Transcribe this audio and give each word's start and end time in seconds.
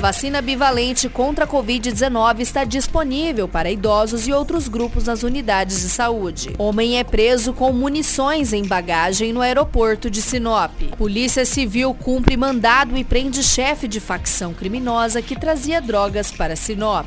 Vacina 0.00 0.40
bivalente 0.40 1.10
contra 1.10 1.44
a 1.44 1.48
Covid-19 1.48 2.40
está 2.40 2.64
disponível 2.64 3.46
para 3.46 3.70
idosos 3.70 4.26
e 4.26 4.32
outros 4.32 4.66
grupos 4.66 5.04
nas 5.04 5.22
unidades 5.22 5.82
de 5.82 5.90
saúde. 5.90 6.54
Homem 6.56 6.98
é 6.98 7.04
preso 7.04 7.52
com 7.52 7.70
munições 7.70 8.54
em 8.54 8.64
bagagem 8.66 9.30
no 9.30 9.42
aeroporto 9.42 10.08
de 10.08 10.22
Sinop. 10.22 10.72
Polícia 10.96 11.44
Civil 11.44 11.92
cumpre 11.92 12.34
mandado 12.34 12.96
e 12.96 13.04
prende 13.04 13.42
chefe 13.42 13.86
de 13.86 14.00
facção 14.00 14.54
criminosa 14.54 15.20
que 15.20 15.38
trazia 15.38 15.82
drogas 15.82 16.32
para 16.32 16.56
Sinop. 16.56 17.06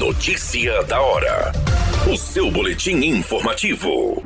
Notícia 0.00 0.82
da 0.84 1.02
hora. 1.02 1.52
O 2.10 2.16
seu 2.16 2.50
boletim 2.50 2.96
informativo. 3.04 4.22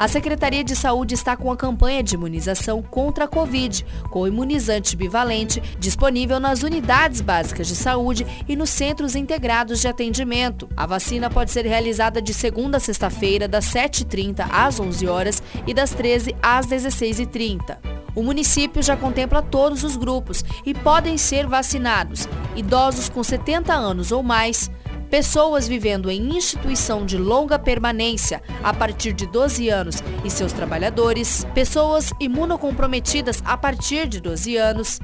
A 0.00 0.08
Secretaria 0.08 0.64
de 0.64 0.74
Saúde 0.74 1.12
está 1.12 1.36
com 1.36 1.52
a 1.52 1.56
campanha 1.58 2.02
de 2.02 2.14
imunização 2.14 2.80
contra 2.80 3.26
a 3.26 3.28
Covid, 3.28 3.84
com 4.10 4.26
imunizante 4.26 4.96
bivalente 4.96 5.60
disponível 5.78 6.40
nas 6.40 6.62
unidades 6.62 7.20
básicas 7.20 7.68
de 7.68 7.76
saúde 7.76 8.26
e 8.48 8.56
nos 8.56 8.70
centros 8.70 9.14
integrados 9.14 9.78
de 9.78 9.88
atendimento. 9.88 10.66
A 10.74 10.86
vacina 10.86 11.28
pode 11.28 11.50
ser 11.50 11.66
realizada 11.66 12.22
de 12.22 12.32
segunda 12.32 12.78
a 12.78 12.80
sexta-feira, 12.80 13.46
das 13.46 13.66
7h30 13.66 14.48
às 14.50 14.80
11 14.80 15.06
horas 15.06 15.42
e 15.66 15.74
das 15.74 15.90
13 15.90 16.34
às 16.42 16.66
16h30. 16.66 17.76
O 18.14 18.22
município 18.22 18.82
já 18.82 18.96
contempla 18.96 19.42
todos 19.42 19.84
os 19.84 19.98
grupos 19.98 20.42
e 20.64 20.72
podem 20.72 21.18
ser 21.18 21.46
vacinados 21.46 22.26
idosos 22.56 23.10
com 23.10 23.22
70 23.22 23.74
anos 23.74 24.12
ou 24.12 24.22
mais, 24.22 24.70
pessoas 25.10 25.66
vivendo 25.66 26.08
em 26.08 26.36
instituição 26.36 27.04
de 27.04 27.18
longa 27.18 27.58
permanência 27.58 28.40
a 28.62 28.72
partir 28.72 29.12
de 29.12 29.26
12 29.26 29.68
anos 29.68 29.96
e 30.24 30.30
seus 30.30 30.52
trabalhadores, 30.52 31.44
pessoas 31.52 32.12
imunocomprometidas 32.20 33.42
a 33.44 33.56
partir 33.56 34.06
de 34.06 34.20
12 34.20 34.56
anos, 34.56 35.00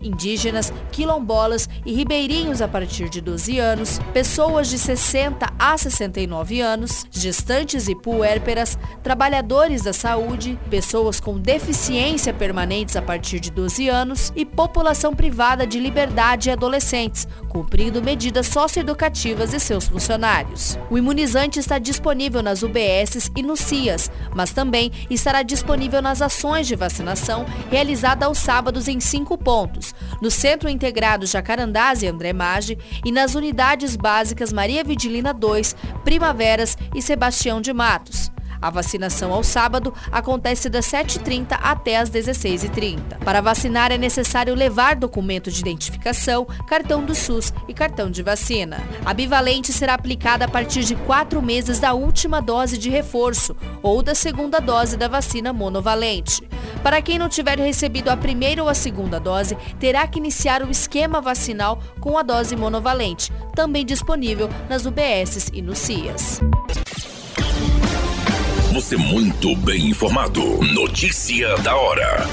indígenas, 0.00 0.72
quilombolas 0.92 1.68
e 1.84 1.92
ribeirinhos 1.92 2.62
a 2.62 2.68
partir 2.68 3.08
de 3.08 3.20
12 3.20 3.58
anos, 3.58 3.98
pessoas 4.12 4.68
de 4.68 4.78
60 4.78 5.46
a 5.58 5.76
69 5.76 6.60
anos, 6.60 7.06
gestantes 7.10 7.88
e 7.88 7.94
puérperas, 7.94 8.78
trabalhadores 9.02 9.82
da 9.82 9.92
saúde, 9.92 10.58
pessoas 10.68 11.20
com 11.20 11.38
deficiência 11.38 12.32
permanentes 12.32 12.96
a 12.96 13.02
partir 13.02 13.40
de 13.40 13.50
12 13.50 13.88
anos 13.88 14.32
e 14.34 14.44
população 14.44 15.14
privada 15.14 15.66
de 15.66 15.78
liberdade 15.78 16.48
e 16.48 16.52
adolescentes, 16.52 17.26
cumprindo 17.48 18.02
medidas 18.02 18.46
socioeducativas 18.46 19.52
e 19.52 19.60
seus 19.60 19.88
funcionários. 19.88 20.78
O 20.90 20.98
imunizante 20.98 21.58
está 21.58 21.78
disponível 21.78 22.42
nas 22.42 22.62
UBSs 22.62 23.30
e 23.36 23.42
nos 23.42 23.60
CIAs, 23.60 24.10
mas 24.34 24.52
também 24.52 24.90
estará 25.08 25.42
disponível 25.42 26.00
nas 26.00 26.22
ações 26.22 26.66
de 26.66 26.74
vacinação 26.74 27.44
realizada 27.70 28.26
aos 28.26 28.38
sábados 28.38 28.88
em 28.88 29.00
cinco 29.00 29.36
pontos, 29.36 29.89
no 30.20 30.30
Centro 30.30 30.68
Integrado 30.68 31.26
Jacarandás 31.26 32.02
e 32.02 32.06
André 32.06 32.32
Maggi 32.32 32.78
e 33.04 33.12
nas 33.12 33.34
unidades 33.34 33.96
básicas 33.96 34.52
Maria 34.52 34.84
Vidilina 34.84 35.32
2, 35.32 35.76
Primaveras 36.04 36.76
e 36.94 37.02
Sebastião 37.02 37.60
de 37.60 37.72
Matos. 37.72 38.30
A 38.60 38.68
vacinação 38.68 39.32
ao 39.32 39.42
sábado 39.42 39.94
acontece 40.12 40.68
das 40.68 40.84
7h30 40.84 41.58
até 41.62 41.96
as 41.96 42.10
16h30. 42.10 43.18
Para 43.24 43.40
vacinar 43.40 43.90
é 43.90 43.96
necessário 43.96 44.54
levar 44.54 44.96
documento 44.96 45.50
de 45.50 45.60
identificação, 45.60 46.46
cartão 46.68 47.02
do 47.02 47.14
SUS 47.14 47.54
e 47.66 47.72
cartão 47.72 48.10
de 48.10 48.22
vacina. 48.22 48.82
A 49.04 49.14
bivalente 49.14 49.72
será 49.72 49.94
aplicada 49.94 50.44
a 50.44 50.48
partir 50.48 50.84
de 50.84 50.94
quatro 50.94 51.40
meses 51.40 51.80
da 51.80 51.94
última 51.94 52.42
dose 52.42 52.76
de 52.76 52.90
reforço 52.90 53.56
ou 53.82 54.02
da 54.02 54.14
segunda 54.14 54.60
dose 54.60 54.96
da 54.96 55.08
vacina 55.08 55.52
monovalente. 55.52 56.46
Para 56.82 57.02
quem 57.02 57.18
não 57.18 57.28
tiver 57.28 57.58
recebido 57.58 58.08
a 58.08 58.16
primeira 58.16 58.62
ou 58.62 58.68
a 58.68 58.74
segunda 58.74 59.20
dose, 59.20 59.56
terá 59.78 60.06
que 60.06 60.18
iniciar 60.18 60.62
o 60.62 60.70
esquema 60.70 61.20
vacinal 61.20 61.82
com 62.00 62.16
a 62.16 62.22
dose 62.22 62.56
monovalente, 62.56 63.32
também 63.54 63.84
disponível 63.84 64.48
nas 64.68 64.86
UBSs 64.86 65.50
e 65.52 65.60
no 65.60 65.76
CIAS. 65.76 66.40
Você 68.72 68.96
muito 68.96 69.54
bem 69.56 69.88
informado. 69.90 70.42
Notícia 70.72 71.56
da 71.58 71.76
hora. 71.76 72.24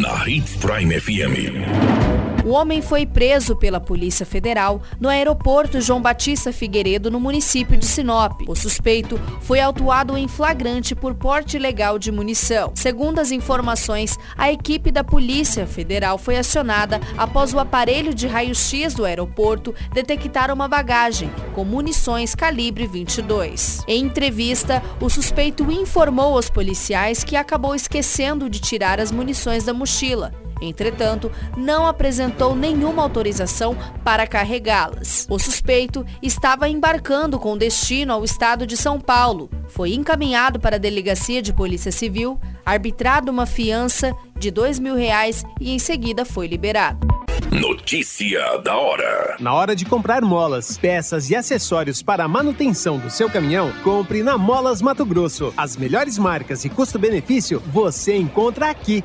Na 0.00 0.28
Hits 0.28 0.56
Prime 0.56 1.00
FM. 1.00 2.35
O 2.46 2.50
homem 2.50 2.80
foi 2.80 3.04
preso 3.04 3.56
pela 3.56 3.80
Polícia 3.80 4.24
Federal 4.24 4.80
no 5.00 5.08
aeroporto 5.08 5.80
João 5.80 6.00
Batista 6.00 6.52
Figueiredo, 6.52 7.10
no 7.10 7.18
município 7.18 7.76
de 7.76 7.84
Sinop. 7.84 8.42
O 8.46 8.54
suspeito 8.54 9.20
foi 9.40 9.58
autuado 9.58 10.16
em 10.16 10.28
flagrante 10.28 10.94
por 10.94 11.12
porte 11.16 11.56
ilegal 11.56 11.98
de 11.98 12.12
munição. 12.12 12.70
Segundo 12.76 13.18
as 13.18 13.32
informações, 13.32 14.16
a 14.38 14.52
equipe 14.52 14.92
da 14.92 15.02
Polícia 15.02 15.66
Federal 15.66 16.18
foi 16.18 16.36
acionada 16.36 17.00
após 17.18 17.52
o 17.52 17.58
aparelho 17.58 18.14
de 18.14 18.28
raio-x 18.28 18.94
do 18.94 19.04
aeroporto 19.04 19.74
detectar 19.92 20.54
uma 20.54 20.68
bagagem 20.68 21.28
com 21.52 21.64
munições 21.64 22.32
calibre 22.32 22.86
22. 22.86 23.82
Em 23.88 24.04
entrevista, 24.04 24.80
o 25.00 25.10
suspeito 25.10 25.68
informou 25.68 26.36
aos 26.36 26.48
policiais 26.48 27.24
que 27.24 27.34
acabou 27.34 27.74
esquecendo 27.74 28.48
de 28.48 28.60
tirar 28.60 29.00
as 29.00 29.10
munições 29.10 29.64
da 29.64 29.74
mochila 29.74 30.45
Entretanto, 30.60 31.30
não 31.56 31.86
apresentou 31.86 32.54
nenhuma 32.54 33.02
autorização 33.02 33.76
para 34.04 34.26
carregá-las. 34.26 35.26
O 35.28 35.38
suspeito 35.38 36.04
estava 36.22 36.68
embarcando 36.68 37.38
com 37.38 37.56
destino 37.56 38.12
ao 38.12 38.24
estado 38.24 38.66
de 38.66 38.76
São 38.76 39.00
Paulo. 39.00 39.50
Foi 39.68 39.92
encaminhado 39.92 40.58
para 40.58 40.76
a 40.76 40.78
delegacia 40.78 41.42
de 41.42 41.52
polícia 41.52 41.92
civil, 41.92 42.40
arbitrado 42.64 43.30
uma 43.30 43.46
fiança 43.46 44.14
de 44.38 44.50
dois 44.50 44.78
mil 44.78 44.94
reais 44.94 45.44
e 45.60 45.72
em 45.72 45.78
seguida 45.78 46.24
foi 46.24 46.46
liberado. 46.46 47.06
Notícia 47.50 48.58
da 48.58 48.76
hora. 48.76 49.36
Na 49.38 49.54
hora 49.54 49.76
de 49.76 49.84
comprar 49.84 50.20
molas, 50.22 50.76
peças 50.76 51.30
e 51.30 51.36
acessórios 51.36 52.02
para 52.02 52.24
a 52.24 52.28
manutenção 52.28 52.98
do 52.98 53.08
seu 53.08 53.30
caminhão, 53.30 53.72
compre 53.84 54.22
na 54.22 54.36
Molas 54.36 54.82
Mato 54.82 55.06
Grosso. 55.06 55.54
As 55.56 55.76
melhores 55.76 56.18
marcas 56.18 56.64
e 56.64 56.68
custo-benefício 56.68 57.62
você 57.66 58.16
encontra 58.16 58.68
aqui. 58.68 59.04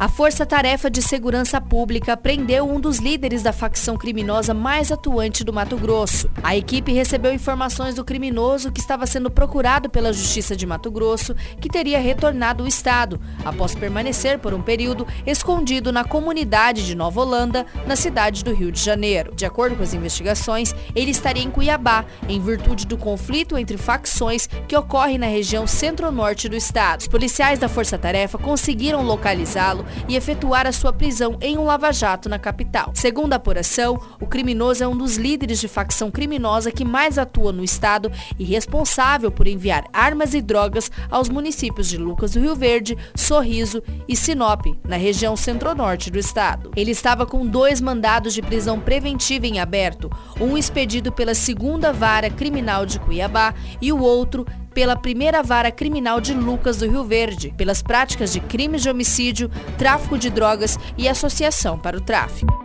A 0.00 0.06
Força 0.06 0.46
Tarefa 0.46 0.88
de 0.88 1.02
Segurança 1.02 1.60
Pública 1.60 2.16
prendeu 2.16 2.70
um 2.70 2.78
dos 2.78 2.98
líderes 2.98 3.42
da 3.42 3.52
facção 3.52 3.96
criminosa 3.96 4.54
mais 4.54 4.92
atuante 4.92 5.42
do 5.42 5.52
Mato 5.52 5.76
Grosso. 5.76 6.30
A 6.40 6.56
equipe 6.56 6.92
recebeu 6.92 7.32
informações 7.32 7.96
do 7.96 8.04
criminoso 8.04 8.70
que 8.70 8.78
estava 8.78 9.06
sendo 9.06 9.28
procurado 9.28 9.90
pela 9.90 10.12
Justiça 10.12 10.54
de 10.54 10.64
Mato 10.64 10.88
Grosso, 10.88 11.34
que 11.60 11.68
teria 11.68 11.98
retornado 11.98 12.62
ao 12.62 12.68
estado, 12.68 13.20
após 13.44 13.74
permanecer 13.74 14.38
por 14.38 14.54
um 14.54 14.62
período 14.62 15.04
escondido 15.26 15.90
na 15.90 16.04
comunidade 16.04 16.86
de 16.86 16.94
Nova 16.94 17.20
Holanda, 17.20 17.66
na 17.84 17.96
cidade 17.96 18.44
do 18.44 18.54
Rio 18.54 18.70
de 18.70 18.80
Janeiro. 18.80 19.34
De 19.34 19.44
acordo 19.44 19.74
com 19.74 19.82
as 19.82 19.94
investigações, 19.94 20.72
ele 20.94 21.10
estaria 21.10 21.42
em 21.42 21.50
Cuiabá, 21.50 22.04
em 22.28 22.40
virtude 22.40 22.86
do 22.86 22.96
conflito 22.96 23.58
entre 23.58 23.76
facções 23.76 24.48
que 24.68 24.76
ocorre 24.76 25.18
na 25.18 25.26
região 25.26 25.66
centro-norte 25.66 26.48
do 26.48 26.54
estado. 26.54 27.00
Os 27.00 27.08
policiais 27.08 27.58
da 27.58 27.68
Força 27.68 27.98
Tarefa 27.98 28.38
conseguiram 28.38 29.02
localizá-lo 29.02 29.87
e 30.08 30.16
efetuar 30.16 30.66
a 30.66 30.72
sua 30.72 30.92
prisão 30.92 31.36
em 31.40 31.58
um 31.58 31.64
lava-jato 31.64 32.28
na 32.28 32.38
capital. 32.38 32.90
Segundo 32.94 33.32
a 33.32 33.36
apuração, 33.36 34.00
o 34.20 34.26
criminoso 34.26 34.82
é 34.82 34.88
um 34.88 34.96
dos 34.96 35.16
líderes 35.16 35.60
de 35.60 35.68
facção 35.68 36.10
criminosa 36.10 36.70
que 36.70 36.84
mais 36.84 37.18
atua 37.18 37.52
no 37.52 37.64
estado 37.64 38.10
e 38.38 38.44
responsável 38.44 39.30
por 39.30 39.46
enviar 39.46 39.84
armas 39.92 40.34
e 40.34 40.40
drogas 40.40 40.90
aos 41.10 41.28
municípios 41.28 41.88
de 41.88 41.96
Lucas 41.96 42.32
do 42.32 42.40
Rio 42.40 42.54
Verde, 42.54 42.96
Sorriso 43.14 43.82
e 44.06 44.16
Sinop, 44.16 44.66
na 44.86 44.96
região 44.96 45.36
centro-norte 45.36 46.10
do 46.10 46.18
estado. 46.18 46.70
Ele 46.76 46.90
estava 46.90 47.26
com 47.26 47.46
dois 47.46 47.80
mandados 47.80 48.34
de 48.34 48.42
prisão 48.42 48.80
preventiva 48.80 49.46
em 49.46 49.60
aberto, 49.60 50.10
um 50.40 50.56
expedido 50.56 51.12
pela 51.12 51.34
segunda 51.34 51.92
vara 51.92 52.30
criminal 52.30 52.86
de 52.86 52.98
Cuiabá 52.98 53.54
e 53.80 53.92
o 53.92 54.00
outro 54.00 54.46
pela 54.78 54.94
primeira 54.94 55.42
vara 55.42 55.72
criminal 55.72 56.20
de 56.20 56.32
Lucas 56.32 56.76
do 56.76 56.88
Rio 56.88 57.02
Verde, 57.02 57.52
pelas 57.56 57.82
práticas 57.82 58.32
de 58.32 58.38
crimes 58.38 58.80
de 58.80 58.88
homicídio, 58.88 59.50
tráfico 59.76 60.16
de 60.16 60.30
drogas 60.30 60.78
e 60.96 61.08
associação 61.08 61.76
para 61.76 61.96
o 61.96 62.00
tráfico. 62.00 62.64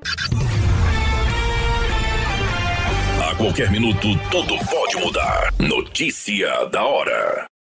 A 3.20 3.34
qualquer 3.34 3.72
minuto, 3.72 4.10
tudo 4.30 4.56
pode 4.70 4.96
mudar. 4.98 5.52
Notícia 5.58 6.66
da 6.66 6.84
hora. 6.84 7.53